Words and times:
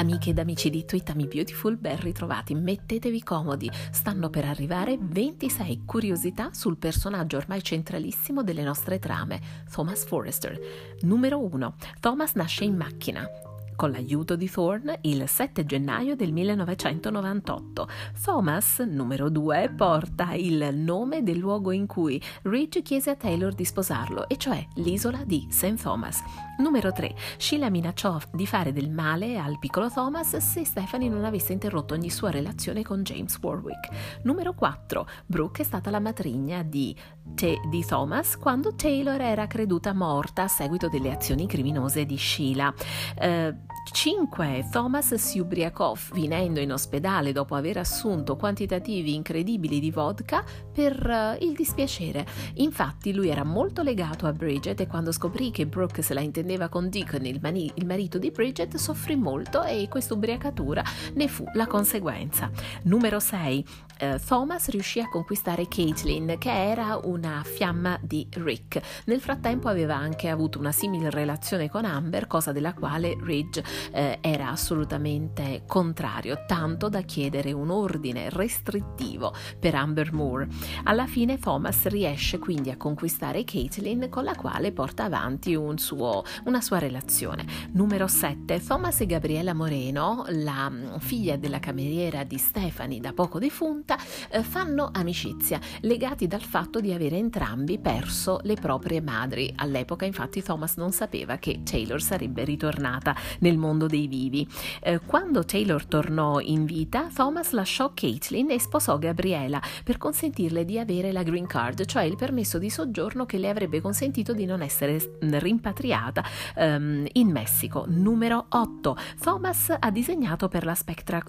Amiche 0.00 0.30
ed 0.30 0.38
amici 0.38 0.70
di 0.70 0.86
Tweetami 0.86 1.26
Beautiful, 1.26 1.76
ben 1.76 2.00
ritrovati, 2.00 2.54
mettetevi 2.54 3.22
comodi, 3.22 3.70
stanno 3.90 4.30
per 4.30 4.46
arrivare 4.46 4.96
26 4.98 5.82
curiosità 5.84 6.54
sul 6.54 6.78
personaggio 6.78 7.36
ormai 7.36 7.62
centralissimo 7.62 8.42
delle 8.42 8.62
nostre 8.62 8.98
trame, 8.98 9.38
Thomas 9.70 10.06
Forrester. 10.06 10.58
Numero 11.02 11.44
1. 11.44 11.74
Thomas 12.00 12.32
nasce 12.32 12.64
in 12.64 12.76
macchina 12.76 13.28
con 13.76 13.92
l'aiuto 13.92 14.36
di 14.36 14.50
Thorne 14.50 14.98
il 15.02 15.26
7 15.26 15.64
gennaio 15.64 16.14
del 16.14 16.32
1998. 16.32 17.88
Thomas, 18.22 18.78
numero 18.80 19.30
2, 19.30 19.72
porta 19.74 20.32
il 20.34 20.68
nome 20.74 21.22
del 21.22 21.38
luogo 21.38 21.72
in 21.72 21.86
cui 21.86 22.20
Ridge 22.42 22.82
chiese 22.82 23.08
a 23.08 23.16
Taylor 23.16 23.54
di 23.54 23.64
sposarlo, 23.64 24.28
e 24.28 24.36
cioè 24.36 24.66
l'isola 24.74 25.24
di 25.24 25.46
St. 25.50 25.80
Thomas. 25.80 26.22
Numero 26.60 26.92
3. 26.92 27.14
Sheila 27.38 27.70
minacciò 27.70 28.18
di 28.32 28.46
fare 28.46 28.72
del 28.72 28.90
male 28.90 29.38
al 29.38 29.58
piccolo 29.58 29.90
Thomas 29.90 30.36
se 30.36 30.64
Stephanie 30.64 31.08
non 31.08 31.24
avesse 31.24 31.52
interrotto 31.54 31.94
ogni 31.94 32.10
sua 32.10 32.30
relazione 32.30 32.82
con 32.82 33.02
James 33.02 33.38
Warwick. 33.40 34.20
Numero 34.24 34.52
4. 34.52 35.06
Brooke 35.24 35.62
è 35.62 35.64
stata 35.64 35.90
la 35.90 36.00
matrigna 36.00 36.62
di, 36.62 36.94
Te- 37.34 37.60
di 37.68 37.84
Thomas 37.84 38.36
quando 38.36 38.74
Taylor 38.74 39.20
era 39.20 39.46
creduta 39.46 39.94
morta 39.94 40.42
a 40.42 40.48
seguito 40.48 40.88
delle 40.88 41.10
azioni 41.10 41.46
criminose 41.46 42.04
di 42.04 42.18
Sheila. 42.18 42.72
Uh, 43.16 43.56
5. 43.92 44.68
Thomas 44.70 45.14
si 45.14 45.38
ubriacò 45.38 45.94
finendo 45.94 46.60
in 46.60 46.72
ospedale 46.72 47.32
dopo 47.32 47.54
aver 47.54 47.78
assunto 47.78 48.36
quantitativi 48.36 49.14
incredibili 49.14 49.80
di 49.80 49.90
vodka 49.90 50.44
per 50.72 51.36
uh, 51.38 51.42
il 51.42 51.54
dispiacere. 51.54 52.26
Infatti 52.54 53.12
lui 53.12 53.28
era 53.28 53.44
molto 53.44 53.82
legato 53.82 54.26
a 54.26 54.32
Bridget 54.32 54.80
e 54.80 54.86
quando 54.86 55.10
scoprì 55.10 55.50
che 55.50 55.66
Brooke 55.66 56.02
se 56.02 56.14
la 56.14 56.20
intendeva 56.20 56.49
con 56.68 56.88
Deacon, 56.88 57.24
il, 57.26 57.38
mani- 57.40 57.70
il 57.74 57.86
marito 57.86 58.18
di 58.18 58.30
Bridget, 58.30 58.76
soffrì 58.76 59.16
molto 59.16 59.62
e 59.62 59.88
questa 59.88 60.14
ubriacatura 60.14 60.82
ne 61.14 61.28
fu 61.28 61.44
la 61.54 61.66
conseguenza. 61.66 62.50
Numero 62.82 63.20
6. 63.20 63.64
Eh, 64.00 64.18
Thomas 64.26 64.68
riuscì 64.70 64.98
a 65.00 65.08
conquistare 65.10 65.68
Caitlin, 65.68 66.36
che 66.38 66.50
era 66.50 66.98
una 67.04 67.42
fiamma 67.44 67.98
di 68.00 68.26
Rick. 68.30 68.80
Nel 69.04 69.20
frattempo 69.20 69.68
aveva 69.68 69.94
anche 69.94 70.28
avuto 70.28 70.58
una 70.58 70.72
simile 70.72 71.10
relazione 71.10 71.68
con 71.68 71.84
Amber, 71.84 72.26
cosa 72.26 72.50
della 72.50 72.72
quale 72.72 73.14
Ridge 73.20 73.62
eh, 73.92 74.18
era 74.22 74.48
assolutamente 74.48 75.64
contrario, 75.66 76.44
tanto 76.46 76.88
da 76.88 77.02
chiedere 77.02 77.52
un 77.52 77.70
ordine 77.70 78.30
restrittivo 78.30 79.34
per 79.58 79.74
Amber 79.74 80.14
Moore. 80.14 80.48
Alla 80.84 81.06
fine 81.06 81.38
Thomas 81.38 81.84
riesce 81.84 82.38
quindi 82.38 82.70
a 82.70 82.78
conquistare 82.78 83.44
Caitlin 83.44 84.08
con 84.08 84.24
la 84.24 84.34
quale 84.34 84.72
porta 84.72 85.04
avanti 85.04 85.54
un 85.54 85.76
suo, 85.76 86.24
una 86.44 86.62
sua 86.62 86.78
relazione. 86.78 87.44
Numero 87.72 88.06
7. 88.06 88.62
Thomas 88.64 89.00
e 89.00 89.06
Gabriella 89.06 89.52
Moreno, 89.52 90.24
la 90.28 90.70
mm, 90.70 90.96
figlia 91.00 91.36
della 91.36 91.60
cameriera 91.60 92.24
di 92.24 92.38
Stephanie 92.38 93.00
da 93.00 93.12
poco 93.12 93.38
defunta, 93.38 93.89
eh, 94.30 94.42
fanno 94.42 94.90
amicizia, 94.92 95.60
legati 95.80 96.26
dal 96.26 96.42
fatto 96.42 96.80
di 96.80 96.92
avere 96.92 97.16
entrambi 97.16 97.78
perso 97.78 98.40
le 98.42 98.54
proprie 98.54 99.00
madri. 99.00 99.52
All'epoca 99.56 100.04
infatti 100.04 100.42
Thomas 100.42 100.76
non 100.76 100.92
sapeva 100.92 101.36
che 101.36 101.62
Taylor 101.62 102.00
sarebbe 102.02 102.44
ritornata 102.44 103.14
nel 103.40 103.58
mondo 103.58 103.86
dei 103.86 104.06
vivi. 104.06 104.46
Eh, 104.82 105.00
quando 105.00 105.44
Taylor 105.44 105.84
tornò 105.84 106.40
in 106.40 106.64
vita, 106.64 107.08
Thomas 107.12 107.50
lasciò 107.50 107.92
Caitlin 107.94 108.50
e 108.50 108.60
sposò 108.60 108.98
Gabriela 108.98 109.60
per 109.84 109.98
consentirle 109.98 110.64
di 110.64 110.78
avere 110.78 111.12
la 111.12 111.22
green 111.22 111.46
card, 111.46 111.84
cioè 111.84 112.02
il 112.02 112.16
permesso 112.16 112.58
di 112.58 112.70
soggiorno 112.70 113.26
che 113.26 113.38
le 113.38 113.48
avrebbe 113.48 113.80
consentito 113.80 114.32
di 114.32 114.44
non 114.44 114.62
essere 114.62 115.16
rimpatriata 115.20 116.24
um, 116.56 117.06
in 117.12 117.30
Messico. 117.30 117.84
Numero 117.88 118.46
8. 118.48 118.96
Thomas 119.20 119.74
ha 119.78 119.90
disegnato 119.90 120.48
per 120.48 120.64
la 120.64 120.74
Spectra 120.74 121.22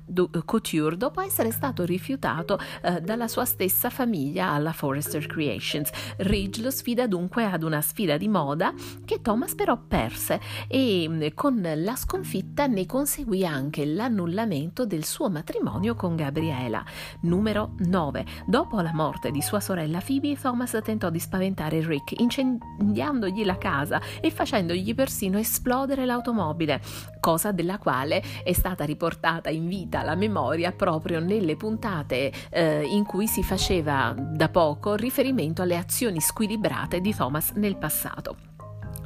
Couture 0.46 0.98
dopo 0.98 1.22
essere 1.22 1.52
stato 1.52 1.84
rifiutato 1.86 2.51
uh, 2.54 3.00
dalla 3.00 3.28
sua 3.28 3.46
stessa 3.46 3.90
famiglia 3.90 4.50
alla 4.50 4.72
Forrester 4.72 5.26
Creations. 5.28 5.90
Ridge 6.18 6.62
lo 6.62 6.72
sfida 6.72 7.08
dunque 7.08 7.46
ad 7.46 7.64
una 7.64 7.82
sfida 7.82 8.18
di 8.18 8.28
moda 8.28 8.74
che 9.06 9.22
Thomas 9.22 9.56
però 9.56 9.78
perse 9.78 10.40
e 10.68 11.06
mm, 11.08 11.28
con 11.34 11.62
la 11.76 11.96
sconfitta 11.96 12.68
ne 12.68 12.86
conseguì 12.86 13.46
anche 13.46 13.86
l'annullamento 13.86 14.86
del 14.86 15.04
suo 15.04 15.30
matrimonio 15.30 15.96
con 15.96 16.16
Gabriela. 16.16 16.84
Numero 17.22 17.74
9. 17.80 18.26
Dopo 18.46 18.80
la 18.82 18.94
morte 18.94 19.32
di 19.32 19.42
sua 19.42 19.60
sorella 19.60 20.00
Phoebe, 20.00 20.38
Thomas 20.40 20.78
tentò 20.84 21.10
di 21.10 21.20
spaventare 21.20 21.86
Rick 21.86 22.20
incendiandogli 22.20 23.46
la 23.46 23.58
casa 23.58 24.02
e 24.20 24.32
facendogli 24.32 24.94
persino 24.96 25.38
esplodere 25.38 26.06
l'automobile, 26.06 26.82
cosa 27.22 27.54
della 27.54 27.78
quale 27.78 28.22
è 28.44 28.52
stata 28.52 28.84
riportata 28.84 29.50
in 29.50 29.70
vita 29.70 30.04
la 30.04 30.16
memoria 30.16 30.74
proprio 30.74 31.22
nelle 31.22 31.56
puntate 31.56 32.34
eh, 32.50 32.84
in 32.84 33.06
cui 33.06 33.28
si 33.28 33.44
faceva 33.44 34.14
da 34.18 34.50
poco 34.50 34.96
riferimento 34.96 35.62
alle 35.62 35.78
azioni 35.78 36.20
squilibrate 36.20 37.00
di 37.00 37.16
Thomas 37.16 37.52
nel 37.52 37.78
passato. 37.78 38.36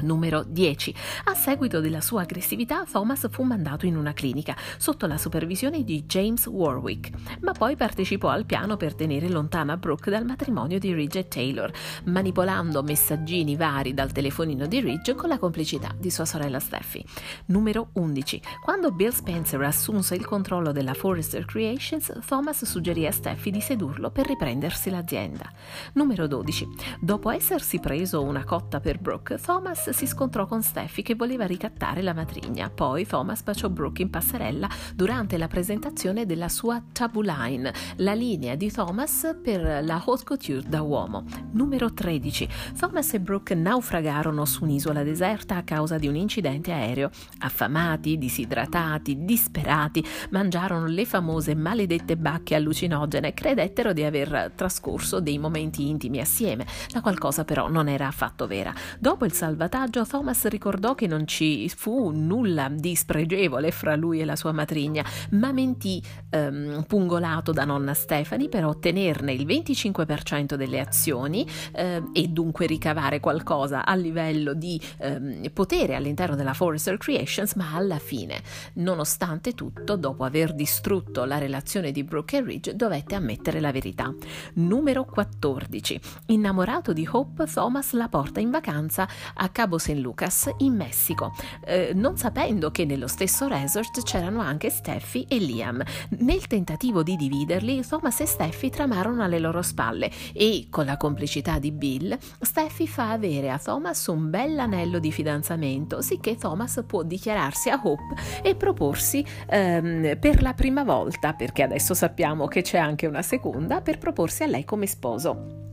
Numero 0.02 0.44
10. 0.44 0.94
A 1.26 1.34
seguito 1.34 1.80
della 1.80 2.02
sua 2.02 2.22
aggressività, 2.22 2.84
Thomas 2.90 3.28
fu 3.30 3.44
mandato 3.44 3.86
in 3.86 3.96
una 3.96 4.14
clinica 4.14 4.56
sotto 4.78 5.08
la 5.08 5.18
supervisione 5.18 5.84
di 5.84 6.04
James 6.06 6.46
Warwick, 6.48 7.12
ma 7.42 7.52
poi 7.52 7.76
partecipò 7.76 8.30
al 8.30 8.46
piano 8.46 8.78
per 8.78 8.94
tenere 8.96 9.30
lontana 9.30 9.78
Brooke 9.78 10.10
dal 10.10 10.26
matrimonio 10.26 10.80
di 10.80 10.94
Ridge 10.94 11.20
e 11.20 11.28
Taylor, 11.28 11.72
manipolando 12.06 12.84
messaggini 12.84 13.56
vari 13.56 13.94
dal 13.94 14.12
telefonino 14.12 14.66
di 14.68 14.80
Ridge 14.80 15.16
con 15.16 15.30
la 15.30 15.40
complicità 15.40 15.94
di 15.98 16.10
sua 16.10 16.26
sorella 16.26 16.60
Steffi. 16.60 17.04
Numero 17.48 17.90
11. 17.94 18.42
Quando 18.64 18.92
Bill 18.92 19.12
Spencer 19.12 19.62
assunse 19.62 20.16
il 20.16 20.26
controllo 20.26 20.72
della 20.72 20.94
Forrester 20.94 21.46
Creations, 21.46 22.20
Thomas 22.26 22.66
suggerì 22.66 23.06
a 23.06 23.12
Steffi 23.12 23.52
di 23.52 23.62
sedurlo 23.62 24.12
per 24.12 24.28
riprendersi 24.28 24.90
l'azienda. 24.90 25.50
Numero 25.94 26.28
12. 26.28 26.68
Dopo 27.00 27.30
essersi 27.30 27.80
preso 27.80 28.22
una 28.24 28.44
cotta 28.44 28.80
per 28.80 29.00
Brooke, 29.00 29.38
Thomas 29.38 29.85
si 29.92 30.08
scontrò 30.08 30.46
con 30.46 30.64
Steffi 30.64 31.02
che 31.02 31.16
voleva 31.16 31.46
ricattare 31.46 32.02
la 32.02 32.14
matrigna. 32.14 32.70
Poi 32.70 33.06
Thomas 33.06 33.44
baciò 33.44 33.70
Brooke 33.70 34.02
in 34.02 34.10
passerella 34.10 34.68
durante 34.96 35.38
la 35.38 35.48
presentazione 35.48 36.26
della 36.26 36.50
sua 36.50 36.82
Taboo 36.92 37.22
Line, 37.22 37.74
la 37.98 38.14
linea 38.14 38.56
di 38.56 38.72
Thomas 38.72 39.38
per 39.42 39.84
la 39.84 40.02
haute 40.04 40.24
couture 40.24 40.64
da 40.68 40.82
uomo. 40.82 41.26
Numero 41.52 41.94
13. 41.94 42.48
Thomas 42.78 43.14
e 43.14 43.20
Brooke 43.20 43.54
naufragarono 43.54 44.46
su 44.46 44.64
un'isola 44.64 45.04
deserta 45.04 45.58
a 45.58 45.64
causa 45.64 45.98
di 45.98 46.08
un 46.08 46.16
incidente 46.16 46.72
aereo. 46.72 47.12
Affamati, 47.40 48.18
disidratati, 48.18 49.24
disperati, 49.24 50.04
mangiarono 50.32 50.88
le 50.88 51.06
famose 51.06 51.54
maledette 51.56 52.18
bacche 52.18 52.56
allucinogene 52.56 53.28
e 53.28 53.34
credettero 53.34 53.94
di 53.94 54.04
aver 54.04 54.54
trascorso 54.56 55.20
dei 55.20 55.38
momenti 55.38 55.88
intimi 55.88 56.20
assieme. 56.20 56.66
La 56.90 57.02
qualcosa 57.02 57.46
però 57.46 57.70
non 57.70 57.88
era 57.88 58.08
affatto 58.08 58.48
vera. 58.48 58.74
Dopo 58.98 59.26
il 59.26 59.32
salvataggio 59.34 59.74
salvataggio 59.76 60.06
Thomas 60.06 60.46
ricordò 60.46 60.96
che 60.96 61.06
non 61.06 61.28
ci 61.28 61.68
fu 61.68 62.12
nulla 62.12 62.70
di 62.72 62.96
spregevole 62.96 63.72
fra 63.72 63.98
lui 63.98 64.22
e 64.22 64.26
la 64.26 64.38
sua 64.38 64.54
matrigna, 64.54 65.04
ma 65.32 65.52
mentì 65.52 66.02
ehm, 66.30 66.86
pungolato 66.88 67.52
da 67.52 67.66
nonna 67.66 67.94
Stephanie 67.94 68.48
per 68.48 68.64
ottenerne 68.64 69.34
il 69.34 69.46
25% 69.46 70.56
delle 70.56 70.80
azioni 70.80 71.46
eh, 71.74 72.02
e 72.14 72.28
dunque 72.30 72.68
ricavare 72.68 73.20
qualcosa 73.20 73.86
a 73.86 73.96
livello 73.96 74.54
di 74.54 74.80
ehm, 75.00 75.50
potere 75.52 75.96
all'interno 75.96 76.38
della 76.38 76.54
Forrester 76.54 76.98
Creations, 76.98 77.56
ma 77.56 77.76
alla 77.76 78.00
fine, 78.00 78.42
nonostante 78.76 79.54
tutto, 79.54 79.98
dopo 79.98 80.24
aver 80.24 80.54
distrutto 80.54 81.26
la 81.26 81.38
relazione 81.38 81.92
di 81.92 82.04
Brooke 82.06 82.38
e 82.38 82.42
Ridge, 82.42 82.76
dovette 82.78 83.16
ammettere 83.16 83.60
la 83.60 83.74
verità. 83.74 84.14
Numero 84.54 85.04
14. 85.04 86.00
Innamorato 86.28 86.94
di 86.94 87.06
Hope, 87.12 87.46
Thomas 87.46 87.92
la 87.92 88.08
porta 88.08 88.40
in 88.40 88.52
vacanza 88.52 89.06
a 89.34 89.50
Cabo 89.50 89.65
Cabo 89.66 89.80
San 89.80 89.98
Lucas 89.98 90.52
in 90.58 90.76
Messico, 90.76 91.34
eh, 91.66 91.90
non 91.96 92.18
sapendo 92.18 92.70
che 92.70 92.86
nello 92.86 93.08
stesso 93.08 93.48
resort 93.48 94.04
c'erano 94.04 94.40
anche 94.40 94.70
Steffi 94.70 95.26
e 95.28 95.40
Liam. 95.40 95.84
Nel 96.20 96.46
tentativo 96.46 97.02
di 97.02 97.16
dividerli, 97.16 97.84
Thomas 97.84 98.20
e 98.20 98.28
Steffi 98.28 98.70
tramarono 98.70 99.24
alle 99.24 99.40
loro 99.40 99.64
spalle 99.64 100.12
e, 100.34 100.68
con 100.70 100.86
la 100.86 100.98
complicità 100.98 101.58
di 101.58 101.72
Bill, 101.72 102.16
Steffi 102.40 102.88
fa 102.88 103.10
avere 103.10 103.50
a 103.50 103.58
Thomas 103.58 104.06
un 104.06 104.30
bell'anello 104.30 105.00
di 105.00 105.12
fidanzamento, 105.12 106.00
sicché 106.04 106.36
Thomas 106.36 106.84
può 106.86 107.02
dichiararsi 107.02 107.72
a 107.72 107.82
Hope 107.84 108.14
e 108.44 108.54
proporsi 108.54 109.26
ehm, 109.50 110.20
per 110.20 110.44
la 110.44 110.54
prima 110.54 110.84
volta, 110.84 111.34
perché 111.34 111.64
adesso 111.64 111.96
sappiamo 111.96 112.46
che 112.46 112.62
c'è 112.62 112.78
anche 112.78 113.08
una 113.08 113.24
seconda, 113.24 113.82
per 113.82 113.98
proporsi 113.98 114.44
a 114.44 114.46
lei 114.46 114.64
come 114.64 114.86
sposo. 114.86 115.65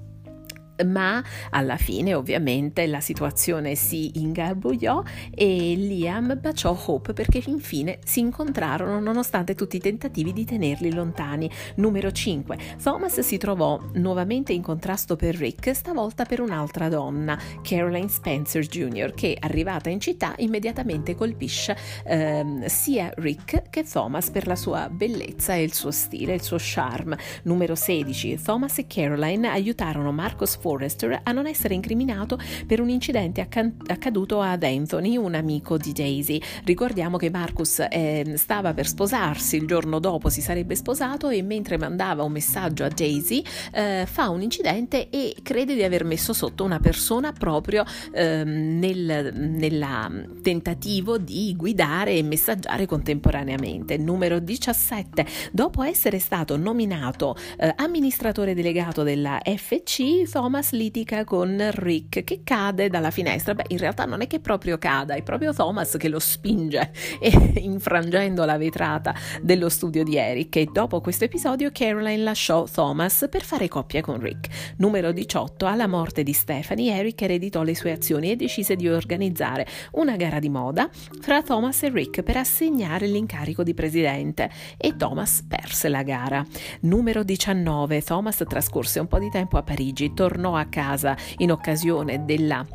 Ma 0.84 1.23
alla 1.50 1.76
fine 1.76 2.14
ovviamente 2.14 2.87
la 2.87 3.00
situazione 3.00 3.75
si 3.75 4.19
ingarbugliò 4.20 5.02
e 5.34 5.75
Liam 5.76 6.38
baciò 6.40 6.76
Hope 6.87 7.12
perché 7.12 7.43
infine 7.46 7.99
si 8.05 8.20
incontrarono 8.20 9.00
nonostante 9.00 9.55
tutti 9.55 9.76
i 9.76 9.81
tentativi 9.81 10.32
di 10.32 10.44
tenerli 10.44 10.93
lontani. 10.93 11.50
Numero 11.76 12.11
5. 12.11 12.58
Thomas 12.82 13.20
si 13.20 13.38
trovò 13.38 13.81
nuovamente 13.94 14.52
in 14.52 14.62
contrasto 14.62 15.17
per 15.17 15.37
Rick, 15.37 15.75
stavolta 15.75 16.25
per 16.25 16.40
un'altra 16.40 16.88
donna, 16.88 17.38
Caroline 17.62 18.08
Spencer 18.08 18.67
Jr., 18.67 19.12
che 19.14 19.37
arrivata 19.38 19.90
in 19.90 20.00
città 20.00 20.34
immediatamente 20.38 21.14
colpisce 21.14 21.76
ehm, 22.05 22.67
sia 22.67 23.12
Rick 23.17 23.70
che 23.70 23.84
Thomas 23.84 24.31
per 24.31 24.46
la 24.46 24.56
sua 24.56 24.88
bellezza 24.88 25.55
e 25.55 25.62
il 25.62 25.73
suo 25.73 25.90
stile, 25.90 26.34
il 26.34 26.43
suo 26.43 26.58
charme. 26.58 27.19
Numero 27.44 27.75
16. 27.75 28.40
Thomas 28.43 28.79
e 28.79 28.87
Caroline 28.87 29.49
aiutarono 29.49 30.12
Marcus 30.12 30.56
Forrester 30.72 31.20
a 31.22 31.32
non 31.32 31.46
essere 31.46 31.74
incriminato 31.74 32.38
per 32.66 32.80
un 32.80 32.88
incidente 32.88 33.40
acc- 33.42 33.90
accaduto 33.90 34.40
ad 34.40 34.62
Anthony, 34.62 35.16
un 35.16 35.34
amico 35.34 35.76
di 35.76 35.92
Daisy. 35.92 36.40
Ricordiamo 36.64 37.19
che 37.19 37.30
Marcus 37.30 37.86
eh, 37.90 38.34
stava 38.36 38.72
per 38.72 38.86
sposarsi, 38.86 39.56
il 39.56 39.66
giorno 39.66 39.98
dopo 39.98 40.30
si 40.30 40.40
sarebbe 40.40 40.74
sposato 40.74 41.28
e 41.28 41.42
mentre 41.42 41.76
mandava 41.76 42.22
un 42.22 42.32
messaggio 42.32 42.84
a 42.84 42.88
Daisy 42.88 43.44
eh, 43.72 44.04
fa 44.06 44.30
un 44.30 44.40
incidente 44.40 45.10
e 45.10 45.36
crede 45.42 45.74
di 45.74 45.82
aver 45.82 46.04
messo 46.04 46.32
sotto 46.32 46.64
una 46.64 46.80
persona 46.80 47.32
proprio 47.32 47.84
eh, 48.12 48.44
nel 48.44 49.30
nella 49.32 50.10
tentativo 50.42 51.19
di 51.19 51.54
guidare 51.56 52.14
e 52.14 52.22
messaggiare 52.22 52.86
contemporaneamente. 52.86 53.98
Numero 53.98 54.38
17. 54.38 55.26
Dopo 55.52 55.82
essere 55.82 56.19
stato 56.19 56.56
nominato 56.56 57.36
eh, 57.58 57.72
amministratore 57.76 58.54
delegato 58.54 59.02
della 59.02 59.40
FC, 59.42 60.28
Thomas 60.30 60.51
litiga 60.70 61.25
con 61.25 61.70
Rick 61.72 62.25
che 62.25 62.43
cade 62.44 62.88
dalla 62.88 63.10
finestra. 63.10 63.54
Beh, 63.54 63.64
in 63.69 63.78
realtà 63.78 64.04
non 64.04 64.20
è 64.20 64.26
che 64.26 64.40
proprio 64.40 64.78
cada, 64.78 65.14
è 65.14 65.22
proprio 65.22 65.52
Thomas 65.52 65.96
che 65.99 66.08
lo 66.08 66.19
spinge 66.19 66.93
e, 67.20 67.52
infrangendo 67.56 68.44
la 68.44 68.56
vetrata 68.56 69.14
dello 69.40 69.69
studio 69.69 70.04
di 70.04 70.16
Eric. 70.16 70.56
E 70.56 70.69
dopo 70.70 71.00
questo 71.00 71.25
episodio 71.25 71.70
Caroline 71.72 72.22
lasciò 72.22 72.64
Thomas 72.64 73.26
per 73.31 73.43
fare 73.43 73.69
coppia 73.69 74.00
con 74.00 74.20
Rick. 74.20 74.75
Numero 74.76 75.12
18. 75.12 75.66
Alla 75.66 75.87
morte 75.87 76.22
di 76.22 76.32
Stephanie, 76.32 76.94
Eric 76.94 77.22
ereditò 77.22 77.62
le 77.62 77.75
sue 77.75 77.93
azioni 77.93 78.31
e 78.31 78.37
decise 78.37 78.76
di 78.76 78.88
organizzare 78.88 79.66
una 79.93 80.16
gara 80.16 80.38
di 80.38 80.48
moda 80.48 80.88
fra 81.20 81.43
Thomas 81.43 81.82
e 81.82 81.90
Rick 81.90 82.22
per 82.22 82.37
assegnare 82.37 83.06
l'incarico 83.06 83.62
di 83.62 83.75
presidente 83.75 84.50
e 84.76 84.96
Thomas 84.96 85.44
perse 85.46 85.88
la 85.88 86.02
gara. 86.02 86.44
Numero 86.82 87.22
19. 87.22 88.02
Thomas 88.02 88.43
trascorse 88.46 89.00
un 89.00 89.06
po' 89.06 89.19
di 89.19 89.31
tempo 89.31 89.56
a 89.56 89.62
Parigi, 89.62 90.12
tornò 90.12 90.41
a 90.50 90.66
casa 90.66 91.16
in 91.38 91.52
occasione 91.52 92.24
della 92.24 92.66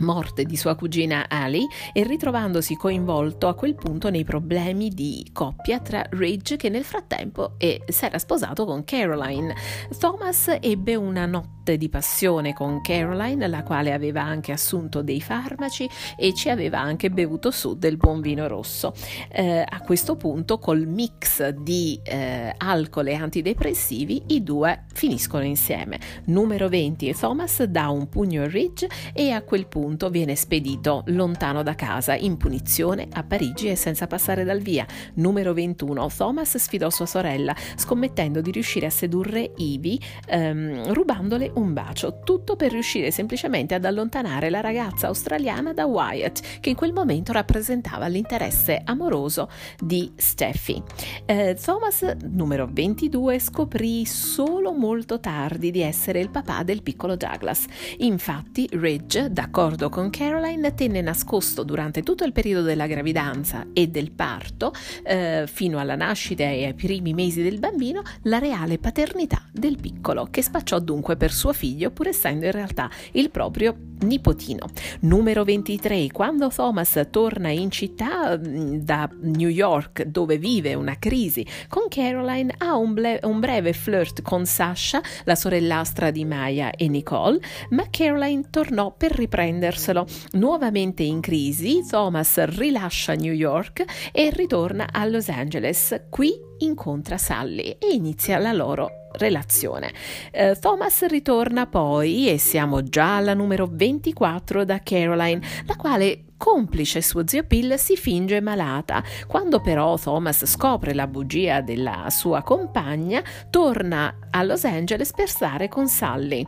morte 0.00 0.44
di 0.44 0.56
sua 0.56 0.76
cugina 0.76 1.26
Ali 1.28 1.66
e 1.92 2.04
ritrovandosi 2.04 2.76
coinvolto 2.76 3.48
a 3.48 3.54
quel 3.54 3.74
punto 3.74 4.10
nei 4.10 4.22
problemi 4.22 4.90
di 4.90 5.28
coppia 5.32 5.80
tra 5.80 6.06
Ridge 6.10 6.56
che 6.56 6.68
nel 6.68 6.84
frattempo 6.84 7.56
si 7.58 8.04
era 8.04 8.18
sposato 8.18 8.64
con 8.64 8.84
Caroline. 8.84 9.56
Thomas 9.98 10.56
ebbe 10.60 10.94
una 10.94 11.26
notte 11.26 11.57
di 11.76 11.88
passione 11.88 12.52
con 12.52 12.80
Caroline, 12.80 13.46
la 13.46 13.62
quale 13.62 13.92
aveva 13.92 14.22
anche 14.22 14.52
assunto 14.52 15.02
dei 15.02 15.20
farmaci 15.20 15.88
e 16.16 16.34
ci 16.34 16.48
aveva 16.48 16.80
anche 16.80 17.10
bevuto 17.10 17.50
su 17.50 17.76
del 17.76 17.96
buon 17.96 18.20
vino 18.20 18.46
rosso. 18.46 18.94
Eh, 19.30 19.64
a 19.68 19.80
questo 19.80 20.16
punto, 20.16 20.58
col 20.58 20.86
mix 20.86 21.48
di 21.48 22.00
eh, 22.02 22.54
alcol 22.56 23.08
e 23.08 23.14
antidepressivi, 23.14 24.22
i 24.28 24.42
due 24.42 24.84
finiscono 24.92 25.44
insieme. 25.44 25.98
Numero 26.26 26.68
20 26.68 27.14
Thomas 27.18 27.62
dà 27.64 27.88
un 27.88 28.08
pugno 28.08 28.42
a 28.42 28.48
Ridge 28.48 28.88
e 29.12 29.30
a 29.30 29.42
quel 29.42 29.66
punto 29.66 30.10
viene 30.10 30.34
spedito 30.34 31.02
lontano 31.06 31.62
da 31.62 31.74
casa 31.74 32.14
in 32.14 32.36
punizione 32.36 33.08
a 33.12 33.22
Parigi 33.22 33.68
e 33.68 33.76
senza 33.76 34.06
passare 34.06 34.44
dal 34.44 34.60
via. 34.60 34.86
Numero 35.14 35.52
21 35.52 36.08
Thomas 36.16 36.56
sfidò 36.56 36.90
sua 36.90 37.06
sorella 37.06 37.54
scommettendo 37.76 38.40
di 38.40 38.50
riuscire 38.50 38.86
a 38.86 38.90
sedurre 38.90 39.52
Ivy 39.56 39.98
ehm, 40.26 40.92
rubandole 40.92 41.50
un 41.58 41.72
bacio, 41.72 42.20
tutto 42.20 42.56
per 42.56 42.70
riuscire 42.70 43.10
semplicemente 43.10 43.74
ad 43.74 43.84
allontanare 43.84 44.48
la 44.48 44.60
ragazza 44.60 45.08
australiana 45.08 45.72
da 45.72 45.86
Wyatt, 45.86 46.60
che 46.60 46.70
in 46.70 46.76
quel 46.76 46.92
momento 46.92 47.32
rappresentava 47.32 48.06
l'interesse 48.06 48.80
amoroso 48.84 49.50
di 49.78 50.12
Steffi. 50.16 50.80
Eh, 51.26 51.58
Thomas, 51.62 52.02
numero 52.22 52.68
22, 52.70 53.38
scoprì 53.40 54.06
solo 54.06 54.72
molto 54.72 55.18
tardi 55.18 55.70
di 55.70 55.80
essere 55.80 56.20
il 56.20 56.30
papà 56.30 56.62
del 56.62 56.82
piccolo 56.82 57.16
Douglas. 57.16 57.64
Infatti, 57.98 58.68
Ridge, 58.72 59.30
d'accordo 59.32 59.88
con 59.88 60.10
Caroline, 60.10 60.74
tenne 60.74 61.00
nascosto 61.00 61.64
durante 61.64 62.02
tutto 62.02 62.24
il 62.24 62.32
periodo 62.32 62.62
della 62.62 62.86
gravidanza 62.86 63.66
e 63.72 63.88
del 63.88 64.12
parto, 64.12 64.72
eh, 65.02 65.44
fino 65.46 65.78
alla 65.78 65.96
nascita 65.96 66.44
e 66.44 66.66
ai 66.66 66.74
primi 66.74 67.14
mesi 67.14 67.42
del 67.42 67.58
bambino, 67.58 68.02
la 68.22 68.38
reale 68.38 68.78
paternità 68.78 69.42
del 69.52 69.76
piccolo, 69.80 70.28
che 70.30 70.42
spacciò 70.42 70.78
dunque 70.78 71.16
per 71.16 71.32
suo 71.32 71.47
suo 71.48 71.52
figlio, 71.52 71.90
pur 71.90 72.08
essendo 72.08 72.46
in 72.46 72.52
realtà 72.52 72.90
il 73.12 73.30
proprio 73.30 73.76
nipotino. 74.00 74.66
Numero 75.00 75.44
23. 75.44 76.08
Quando 76.12 76.48
Thomas 76.48 77.00
torna 77.10 77.48
in 77.48 77.70
città 77.70 78.38
mm, 78.38 78.74
da 78.76 79.08
New 79.20 79.48
York, 79.48 80.04
dove 80.04 80.38
vive 80.38 80.74
una 80.74 80.98
crisi 80.98 81.46
con 81.68 81.84
Caroline, 81.88 82.54
ha 82.58 82.76
un, 82.76 82.94
ble- 82.94 83.20
un 83.22 83.40
breve 83.40 83.72
flirt 83.72 84.22
con 84.22 84.44
Sasha, 84.44 85.00
la 85.24 85.34
sorellastra 85.34 86.10
di 86.10 86.24
Maya 86.24 86.70
e 86.70 86.88
Nicole, 86.88 87.40
ma 87.70 87.86
Caroline 87.90 88.44
tornò 88.50 88.94
per 88.96 89.12
riprenderselo. 89.12 90.06
Nuovamente 90.32 91.02
in 91.02 91.20
crisi, 91.20 91.84
Thomas 91.88 92.42
rilascia 92.44 93.14
New 93.14 93.32
York 93.32 93.84
e 94.12 94.30
ritorna 94.30 94.88
a 94.92 95.04
Los 95.06 95.28
Angeles. 95.28 96.04
Qui 96.08 96.32
incontra 96.58 97.18
Sally 97.18 97.76
e 97.78 97.92
inizia 97.92 98.38
la 98.38 98.52
loro 98.52 99.07
relazione. 99.18 99.92
Eh, 100.30 100.56
Thomas 100.60 101.04
ritorna 101.06 101.66
poi 101.66 102.30
e 102.30 102.38
siamo 102.38 102.82
già 102.82 103.16
alla 103.16 103.34
numero 103.34 103.68
24 103.70 104.64
da 104.64 104.80
Caroline, 104.82 105.40
la 105.66 105.76
quale 105.76 106.24
complice 106.36 107.02
suo 107.02 107.26
zio 107.26 107.42
Bill 107.42 107.74
si 107.74 107.96
finge 107.96 108.40
malata. 108.40 109.02
Quando 109.26 109.60
però 109.60 109.98
Thomas 109.98 110.46
scopre 110.46 110.94
la 110.94 111.06
bugia 111.06 111.60
della 111.60 112.06
sua 112.08 112.42
compagna, 112.42 113.22
torna 113.50 114.14
a 114.30 114.42
Los 114.42 114.64
Angeles 114.64 115.12
per 115.12 115.28
stare 115.28 115.68
con 115.68 115.88
Sally 115.88 116.46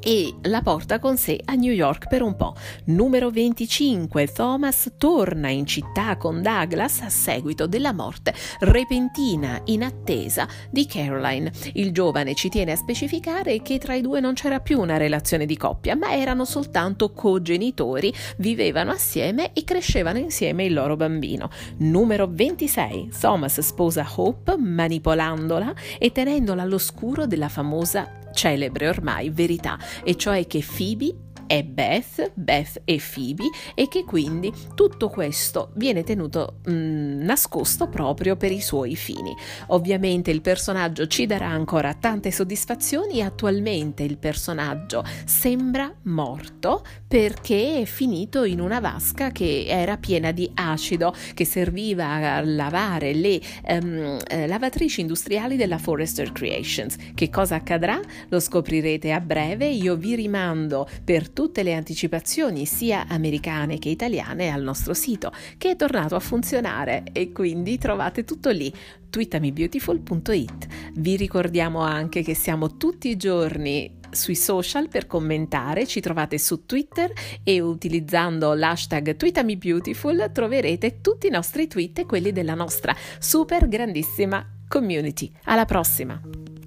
e 0.00 0.34
la 0.42 0.62
porta 0.62 0.98
con 0.98 1.16
sé 1.16 1.40
a 1.44 1.54
New 1.54 1.72
York 1.72 2.08
per 2.08 2.22
un 2.22 2.36
po'. 2.36 2.54
Numero 2.86 3.30
25. 3.30 4.26
Thomas 4.28 4.92
torna 4.96 5.48
in 5.48 5.66
città 5.66 6.16
con 6.16 6.42
Douglas 6.42 7.00
a 7.02 7.08
seguito 7.08 7.66
della 7.66 7.92
morte 7.92 8.34
repentina 8.60 9.60
in 9.64 9.82
attesa 9.82 10.46
di 10.70 10.86
Caroline. 10.86 11.52
Il 11.74 11.92
giovane 11.92 12.34
ci 12.34 12.48
tiene 12.48 12.72
a 12.72 12.76
specificare 12.76 13.62
che 13.62 13.78
tra 13.78 13.94
i 13.94 14.00
due 14.00 14.20
non 14.20 14.34
c'era 14.34 14.60
più 14.60 14.80
una 14.80 14.96
relazione 14.96 15.46
di 15.46 15.56
coppia, 15.56 15.96
ma 15.96 16.14
erano 16.14 16.44
soltanto 16.44 17.12
cogenitori, 17.12 18.12
vivevano 18.38 18.90
assieme 18.90 19.52
e 19.52 19.64
crescevano 19.64 20.18
insieme 20.18 20.64
il 20.64 20.72
loro 20.72 20.96
bambino. 20.96 21.50
Numero 21.78 22.28
26. 22.30 23.10
Thomas 23.20 23.60
sposa 23.60 24.06
Hope 24.16 24.56
manipolandola 24.56 25.74
e 25.98 26.12
tenendola 26.12 26.62
all'oscuro 26.62 27.26
della 27.26 27.48
famosa 27.48 28.18
celebre 28.38 28.86
ormai 28.86 29.30
verità, 29.30 29.76
e 30.04 30.14
cioè 30.14 30.46
che 30.46 30.64
Phoebe 30.64 31.12
è 31.48 31.64
Beth, 31.64 32.32
Beth 32.34 32.82
e 32.84 33.00
Phoebe 33.00 33.44
e 33.74 33.88
che 33.88 34.04
quindi 34.04 34.52
tutto 34.74 35.08
questo 35.08 35.70
viene 35.76 36.04
tenuto 36.04 36.58
mh, 36.66 36.72
mm, 36.72 37.22
nascosto 37.22 37.88
proprio 37.88 38.36
per 38.36 38.52
i 38.52 38.60
suoi 38.60 38.94
fini. 38.94 39.34
Ovviamente 39.68 40.30
il 40.30 40.42
personaggio 40.42 41.06
ci 41.06 41.24
darà 41.24 41.48
ancora 41.48 41.94
tante 41.94 42.30
soddisfazioni 42.30 43.18
e 43.18 43.22
attualmente 43.22 44.02
il 44.02 44.18
personaggio 44.18 45.02
sembra 45.24 45.90
morto 46.02 46.84
perché 47.08 47.80
è 47.80 47.84
finito 47.86 48.44
in 48.44 48.60
una 48.60 48.78
vasca 48.78 49.30
che 49.30 49.64
era 49.66 49.96
piena 49.96 50.30
di 50.32 50.50
acido 50.54 51.14
che 51.32 51.46
serviva 51.46 52.34
a 52.34 52.40
lavare 52.42 53.14
le 53.14 53.40
um, 53.68 54.18
lavatrici 54.46 55.00
industriali 55.00 55.56
della 55.56 55.78
Forrester 55.78 56.30
Creations. 56.30 56.96
Che 57.14 57.30
cosa 57.30 57.54
accadrà? 57.54 57.98
Lo 58.28 58.38
scoprirete 58.38 59.12
a 59.12 59.20
breve. 59.20 59.66
Io 59.66 59.96
vi 59.96 60.14
rimando 60.14 60.86
per 61.04 61.30
tutte 61.38 61.62
le 61.62 61.72
anticipazioni 61.72 62.66
sia 62.66 63.06
americane 63.06 63.78
che 63.78 63.90
italiane 63.90 64.50
al 64.50 64.60
nostro 64.60 64.92
sito 64.92 65.30
che 65.56 65.70
è 65.70 65.76
tornato 65.76 66.16
a 66.16 66.18
funzionare 66.18 67.04
e 67.12 67.30
quindi 67.30 67.78
trovate 67.78 68.24
tutto 68.24 68.50
lì 68.50 68.74
twitamibeautiful.it. 69.08 70.66
Vi 70.94 71.16
ricordiamo 71.16 71.78
anche 71.78 72.22
che 72.22 72.34
siamo 72.34 72.76
tutti 72.76 73.08
i 73.08 73.16
giorni 73.16 73.98
sui 74.10 74.34
social 74.34 74.88
per 74.88 75.06
commentare, 75.06 75.86
ci 75.86 76.00
trovate 76.00 76.38
su 76.38 76.66
Twitter 76.66 77.12
e 77.44 77.60
utilizzando 77.60 78.52
l'hashtag 78.54 79.14
TweetamiBeautiful 79.14 80.30
troverete 80.32 81.00
tutti 81.00 81.28
i 81.28 81.30
nostri 81.30 81.68
tweet 81.68 82.00
e 82.00 82.06
quelli 82.06 82.32
della 82.32 82.54
nostra 82.54 82.92
super 83.20 83.68
grandissima 83.68 84.44
community. 84.66 85.30
Alla 85.44 85.66
prossima! 85.66 86.57